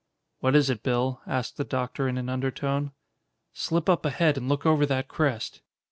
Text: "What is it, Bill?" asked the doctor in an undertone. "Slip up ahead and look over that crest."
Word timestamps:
"What 0.39 0.55
is 0.55 0.71
it, 0.71 0.81
Bill?" 0.81 1.21
asked 1.27 1.57
the 1.57 1.63
doctor 1.63 2.07
in 2.07 2.17
an 2.17 2.27
undertone. 2.27 2.91
"Slip 3.53 3.87
up 3.87 4.03
ahead 4.03 4.35
and 4.35 4.49
look 4.49 4.65
over 4.65 4.83
that 4.87 5.07
crest." 5.07 5.61